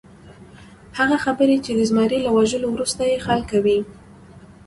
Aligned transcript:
هغه 0.97 1.17
خبرې 1.25 1.57
چې 1.65 1.71
د 1.73 1.79
زمري 1.89 2.19
له 2.25 2.31
وژلو 2.37 2.67
وروسته 2.71 3.01
یې 3.11 3.17
خلک 3.25 3.45
کوي. 3.53 3.79